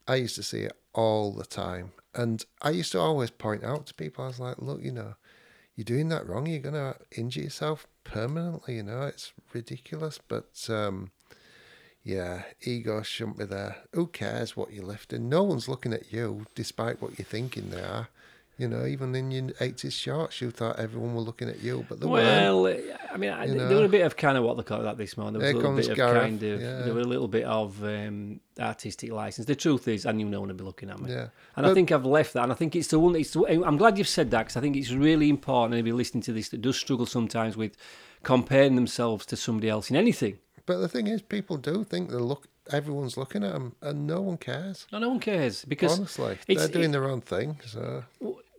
[0.06, 1.92] I used to see it all the time.
[2.14, 5.14] And I used to always point out to people, I was like, look, you know,
[5.74, 6.46] you're doing that wrong.
[6.46, 8.76] You're going to injure yourself permanently.
[8.76, 10.18] You know, it's ridiculous.
[10.28, 11.10] But, um,
[12.02, 13.76] yeah, ego shouldn't be there.
[13.92, 15.28] Who cares what you're lifting?
[15.28, 18.08] No one's looking at you, despite what you're thinking they are.
[18.58, 22.00] You know, even in your 80s shorts, you thought everyone were looking at you, but
[22.00, 22.62] they weren't.
[22.62, 22.76] Well,
[23.12, 24.98] I mean, I, You there were a bit of kind of what they call that
[24.98, 25.40] this morning.
[25.40, 26.82] There was Here a little bit of Gareth, kind of, yeah.
[26.82, 29.46] there were a little bit of um, artistic license.
[29.46, 31.10] The truth is, I knew no one would be looking at me.
[31.10, 31.28] Yeah.
[31.56, 33.16] And I think I've left that, and I think it's the one.
[33.16, 35.72] It's the, I'm glad you've said that because I think it's really important.
[35.74, 37.76] Anybody listening to this that does struggle sometimes with
[38.22, 40.38] comparing themselves to somebody else in anything.
[40.66, 42.46] But the thing is, people do think they look.
[42.70, 44.86] Everyone's looking at them, and no one cares.
[44.92, 47.58] No, no one cares because Honestly, they're doing it- their own thing.
[47.66, 48.04] So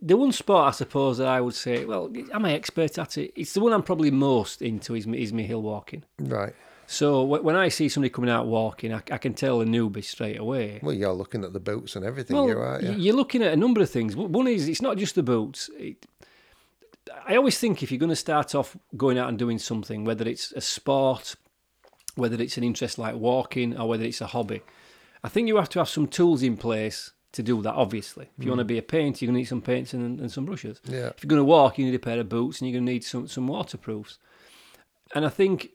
[0.02, 3.32] the one sport I suppose that I would say, well, am I expert at it?
[3.34, 6.04] It's the one I'm probably most into is, is me hill walking.
[6.18, 6.54] right.
[6.86, 10.38] So when I see somebody coming out walking, I, I can tell a newbie straight
[10.38, 10.80] away.
[10.82, 12.90] Well, you're looking at the boots and everything, Well, you are, y- yeah.
[12.96, 14.14] you're looking at a number of things.
[14.14, 15.70] One one is it's not just the boots.
[15.78, 16.04] It,
[17.26, 20.28] I always think if you're going to start off going out and doing something, whether
[20.28, 21.36] it's a sport,
[22.14, 24.62] whether it's an interest like walking, or whether it's a hobby,
[25.22, 27.74] I think you have to have some tools in place to do that.
[27.74, 28.68] Obviously, if you want to hmm.
[28.68, 30.80] be a painter, you're going to need some paints and, and some brushes.
[30.84, 31.08] Yeah.
[31.08, 32.92] If you're going to walk, you need a pair of boots, and you're going to
[32.92, 34.18] need some some waterproofs.
[35.14, 35.70] And I think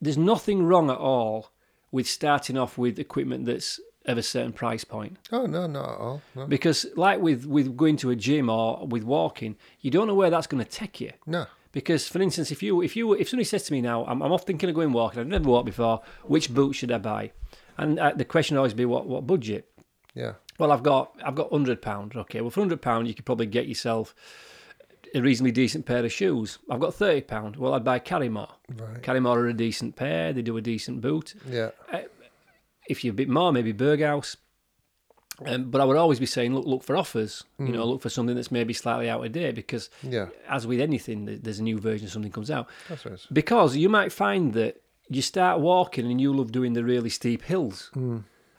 [0.00, 1.50] there's nothing wrong at all
[1.90, 5.18] with starting off with equipment that's of a certain price point.
[5.32, 6.22] Oh no, not at all.
[6.34, 6.46] No.
[6.46, 10.30] Because, like with, with going to a gym or with walking, you don't know where
[10.30, 11.12] that's going to take you.
[11.26, 11.46] No.
[11.74, 14.32] Because, for instance, if you if you if somebody says to me now, I'm, I'm
[14.32, 16.00] off thinking of going walking, I've never walked before.
[16.22, 17.32] Which boots should I buy?
[17.76, 19.68] And uh, the question always be, what what budget?
[20.14, 20.34] Yeah.
[20.58, 22.14] Well, I've got I've got hundred pound.
[22.14, 24.14] Okay, well for hundred pound, you could probably get yourself
[25.16, 26.58] a reasonably decent pair of shoes.
[26.70, 27.56] I've got thirty pound.
[27.56, 28.50] Well, I'd buy Karrimor.
[28.76, 29.02] Right.
[29.02, 30.32] Karrimor are a decent pair.
[30.32, 31.34] They do a decent boot.
[31.50, 31.70] Yeah.
[32.88, 34.36] if you're a bit more, maybe Berghaus.
[35.46, 37.42] Um, but I would always be saying, look, look for offers.
[37.58, 40.28] You know, look for something that's maybe slightly out of date because, Yeah.
[40.48, 42.68] as with anything, there's a new version, something comes out.
[42.88, 43.18] That's right.
[43.32, 47.42] Because you might find that you start walking and you love doing the really steep
[47.42, 47.90] hills,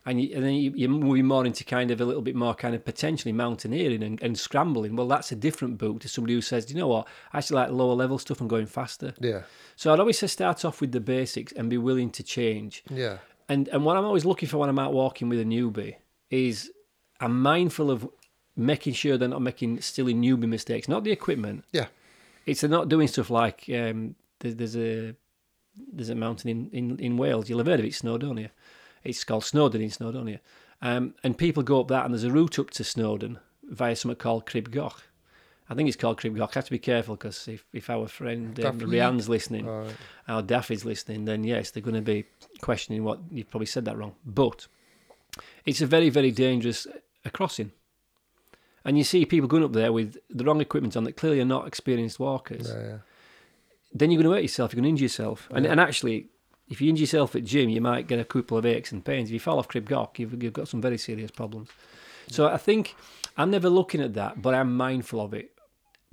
[0.07, 2.53] and, you, and then you, you're moving more into kind of a little bit more
[2.53, 4.95] kind of potentially mountaineering and, and scrambling.
[4.95, 7.71] Well, that's a different boot to somebody who says, you know what, I actually like
[7.71, 9.13] lower level stuff and going faster.
[9.19, 9.43] Yeah.
[9.77, 12.83] So I'd always say start off with the basics and be willing to change.
[12.89, 13.17] Yeah.
[13.49, 15.95] And and what I'm always looking for when I'm out walking with a newbie
[16.29, 16.71] is
[17.19, 18.07] I'm mindful of
[18.55, 21.65] making sure they're not making silly newbie mistakes, not the equipment.
[21.71, 21.87] Yeah.
[22.45, 25.15] It's they're not doing stuff like um, there's, there's a
[25.91, 27.49] there's a mountain in, in, in Wales.
[27.49, 28.49] You'll have heard of it, Snowdonia.
[29.03, 30.39] It's called Snowdon in Snowdonia.
[30.81, 34.17] Um, and people go up that, and there's a route up to Snowdon via something
[34.17, 35.03] called Crib Goch.
[35.69, 36.51] I think it's called Crib Goch.
[36.55, 39.95] I have to be careful because if, if our friend um, Rianne's listening, right.
[40.27, 42.25] our Daffy's listening, then yes, they're going to be
[42.61, 44.15] questioning what you've probably said that wrong.
[44.25, 44.67] But
[45.65, 47.71] it's a very, very dangerous uh, crossing.
[48.83, 51.45] And you see people going up there with the wrong equipment on that clearly are
[51.45, 52.67] not experienced walkers.
[52.69, 52.81] Yeah.
[52.87, 52.97] Yeah.
[53.93, 55.47] Then you're going to hurt yourself, you're going to injure yourself.
[55.51, 55.71] And, Yeah.
[55.71, 56.27] and actually,
[56.69, 59.29] if you injure yourself at gym, you might get a couple of aches and pains.
[59.29, 61.69] If you fall off Crib Goch, you've, you've got some very serious problems.
[62.27, 62.95] So I think
[63.37, 65.51] I'm never looking at that, but I'm mindful of it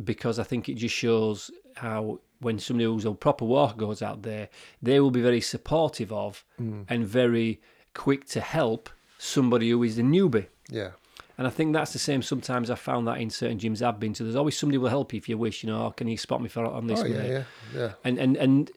[0.02, 4.22] because I think it just shows how when somebody who's a proper walker goes out
[4.22, 4.48] there,
[4.82, 7.60] they will be very supportive of and very
[7.94, 8.90] quick to help
[9.22, 10.46] somebody who is a newbie.
[10.68, 10.90] Yeah.
[11.38, 12.22] And I think that's the same.
[12.22, 14.24] Sometimes I found that in certain gyms I've been to.
[14.24, 15.62] There's always somebody will help you if you wish.
[15.62, 17.00] You know, oh, can you spot me for on this?
[17.00, 17.24] Oh yeah.
[17.24, 17.44] Yeah.
[17.74, 17.92] Yeah.
[18.04, 18.70] And and and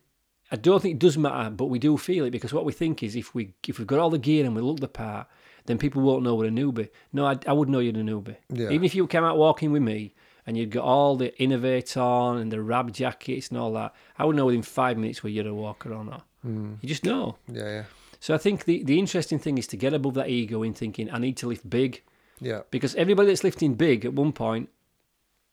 [0.51, 3.03] I don't think it does matter, but we do feel it because what we think
[3.03, 5.27] is if we if we've got all the gear and we look the part,
[5.65, 6.89] then people won't know we're a newbie.
[7.11, 8.37] No, I, I would know you're a newbie.
[8.49, 8.69] Yeah.
[8.69, 10.13] Even if you came out walking with me
[10.47, 14.25] and you'd got all the Inov-8 on and the rab jackets and all that, I
[14.25, 16.25] would know within five minutes whether you're a walker or not.
[16.45, 16.77] Mm.
[16.81, 17.37] You just know.
[17.47, 17.63] Yeah.
[17.63, 17.83] Yeah.
[18.25, 21.11] So I think the, the interesting thing is to get above that ego in thinking
[21.11, 22.01] I need to lift big
[22.41, 22.61] Yeah.
[22.71, 24.69] because everybody that's lifting big at one point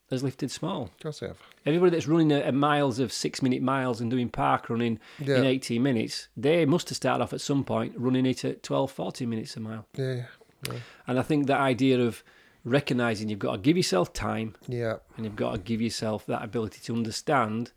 [0.09, 0.85] has lifted small.
[0.85, 1.37] Of course I have.
[1.67, 5.37] Everybody that's running a, a miles of six minute miles and doing park running Yeah.
[5.37, 8.91] in 18 minutes, they must have started off at some point running it at 12,
[8.91, 9.85] 14 minutes a mile.
[9.95, 10.23] Yeah.
[10.67, 10.79] Yeah.
[11.05, 12.23] And I think that idea of
[12.65, 14.95] recognizing you've got to give yourself time Yeah.
[15.15, 17.71] and you've got to give yourself that ability to understand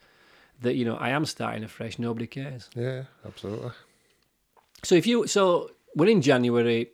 [0.63, 2.71] that, you know, I am starting afresh, nobody cares.
[2.75, 3.03] Yeah.
[3.27, 3.73] Absolutely.
[4.87, 6.93] So if you, so we're in January,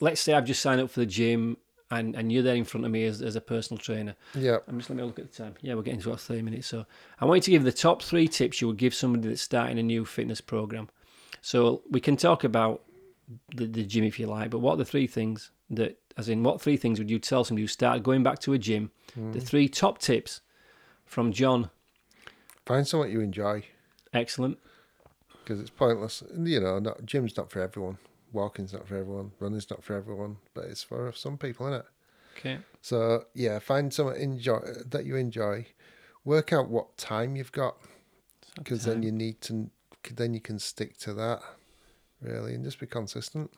[0.00, 1.56] let's say I've just signed up for the gym
[1.90, 4.14] and, and you're there in front of me as, as a personal trainer.
[4.34, 4.58] Yeah.
[4.68, 5.54] I'm just let me look at the time.
[5.62, 6.66] Yeah, we're getting to about 30 minutes.
[6.66, 6.84] So
[7.18, 9.78] I want you to give the top three tips you would give somebody that's starting
[9.78, 10.90] a new fitness program.
[11.40, 12.82] So we can talk about
[13.56, 16.42] the, the gym if you like, but what are the three things that, as in,
[16.42, 18.90] what three things would you tell somebody who started going back to a gym?
[19.14, 19.32] Hmm.
[19.32, 20.42] The three top tips
[21.06, 21.70] from John.
[22.66, 23.64] Find something you enjoy
[24.12, 24.58] Excellent.
[25.42, 26.22] Because it's pointless.
[26.36, 27.98] You know, not gym's not for everyone.
[28.32, 29.32] Walking's not for everyone.
[29.40, 30.36] Running's not for everyone.
[30.54, 31.86] But it's for some people, isn't it?
[32.38, 32.58] Okay.
[32.80, 35.66] So yeah, find something enjoy that you enjoy.
[36.24, 37.76] Work out what time you've got
[38.56, 39.70] because then you need to.
[40.14, 41.42] Then you can stick to that.
[42.20, 43.50] really, and just be consistent.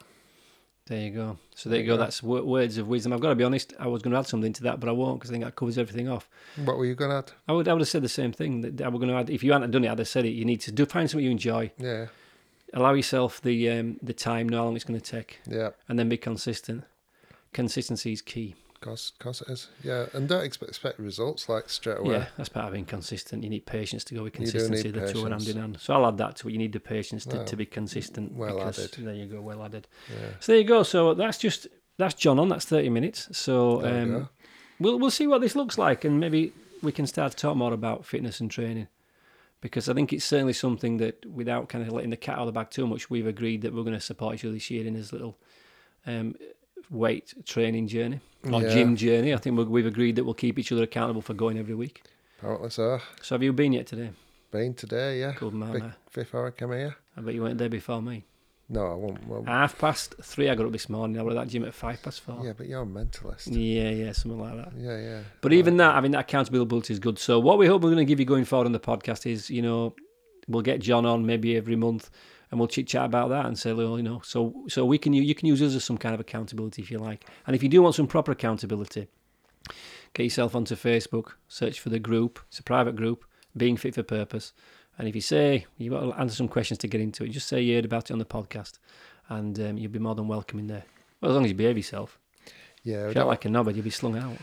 [0.92, 1.38] There you go.
[1.54, 1.96] So there you go.
[1.96, 3.14] That's w- words of wisdom.
[3.14, 3.72] I've got to be honest.
[3.80, 5.56] I was going to add something to that, but I won't because I think that
[5.56, 6.28] covers everything off.
[6.66, 7.32] What were you going to add?
[7.48, 8.60] I would, I would have said the same thing.
[8.60, 9.30] That I was going to add.
[9.30, 10.32] If you hadn't done it, I'd have said it.
[10.32, 11.72] You need to do find something you enjoy.
[11.78, 12.08] Yeah,
[12.74, 15.98] Allow yourself the um, the time, know how long it's going to take, yeah, and
[15.98, 16.84] then be consistent.
[17.54, 18.54] Consistency is key.
[18.82, 19.68] Cause, cause it is.
[19.82, 22.16] Yeah, and don't expect, expect results like straight away.
[22.16, 23.42] Yeah, that's part of being consistent.
[23.42, 24.90] You need patience to go with consistency.
[24.90, 25.78] The two are hand in hand.
[25.80, 26.52] So I'll add that to it.
[26.52, 28.32] You need the patience to, Well, to be consistent.
[28.34, 29.04] well because- added.
[29.06, 29.40] There you go.
[29.40, 29.86] Well added.
[30.10, 30.28] Yeah.
[30.40, 30.82] So there you go.
[30.82, 31.66] So that's just
[31.96, 32.48] that's John on.
[32.50, 33.28] That's thirty minutes.
[33.36, 34.28] So um,
[34.78, 37.72] we'll we'll see what this looks like, and maybe we can start to talk more
[37.72, 38.88] about fitness and training,
[39.60, 42.46] because I think it's certainly something that, without kind of letting the cat out of
[42.46, 44.84] the bag too much, we've agreed that we're going to support each other this year
[44.84, 45.38] in his little
[46.06, 46.34] um,
[46.90, 48.68] weight training journey or Yeah.
[48.74, 49.32] gym journey.
[49.34, 52.02] I think we we've agreed that we'll keep each other accountable for going every week.
[52.38, 52.98] Apparently so.
[53.20, 54.10] So have you been yet today?
[54.50, 55.32] Been today, yeah.
[55.38, 55.72] Good man.
[55.72, 56.96] Big uh, fifth hour I come here.
[57.16, 58.24] I bet you weren't there before me.
[58.68, 59.26] No, I won't.
[59.26, 61.18] Well, Half past three, I got up this morning.
[61.18, 62.40] I was at that gym at five past four.
[62.44, 63.48] yeah, but you're a mentalist.
[63.50, 64.72] Yeah, yeah, something like that.
[64.78, 65.20] Yeah, yeah.
[65.42, 67.18] But even that, having that accountability is good.
[67.18, 69.50] So what we hope we're going to give you going forward on the podcast is,
[69.50, 69.94] you know,
[70.48, 72.08] we'll get John on maybe every month,
[72.52, 75.12] and we'll chit chat about that and say, well, you know, so so we can
[75.14, 77.68] you can use us as some kind of accountability if you like, and if you
[77.68, 79.08] do want some proper accountability,
[80.14, 82.38] get yourself onto Facebook, search for the group.
[82.48, 83.24] It's a private group,
[83.56, 84.52] being fit for purpose.
[84.98, 87.48] And if you say you've got to answer some questions to get into it, just
[87.48, 88.78] say you heard about it on the podcast,
[89.30, 90.84] and um, you'll be more than welcome in there.
[91.20, 92.18] Well, as long as you behave yourself.
[92.84, 92.94] Yeah.
[92.96, 94.36] If you're don't- like a knobhead, you'll be slung out.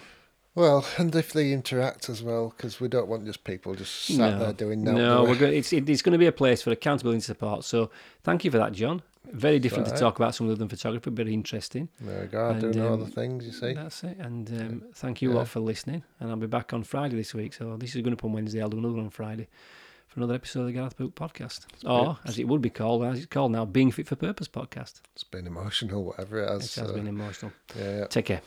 [0.60, 4.40] Well, and if they interact as well, because we don't want just people just sat
[4.40, 5.02] there doing nothing.
[5.02, 5.30] No, do we?
[5.30, 5.54] we're going.
[5.56, 7.64] It's, it's going to be a place for accountability and support.
[7.64, 7.90] So
[8.24, 9.02] thank you for that, John.
[9.32, 11.88] Very different to talk about something other than photography, very interesting.
[12.02, 12.50] There we go.
[12.50, 13.74] And, know um, other things, you see.
[13.74, 14.18] That's it.
[14.18, 15.38] And um, thank you Yeah.
[15.38, 16.04] lot for listening.
[16.20, 17.54] And I'll be back on Friday this week.
[17.54, 18.62] So this is going to be up on Wednesday.
[18.62, 19.48] I'll do another one on Friday
[20.08, 23.18] for another episode of the Gareth Book podcast, or as it would be called, as
[23.20, 25.02] it's called now, Being Fit for Purpose podcast.
[25.14, 26.76] It's been emotional, whatever it It has.
[26.76, 27.52] has so, been emotional.
[27.78, 28.06] yeah, yeah.
[28.08, 28.42] Take care.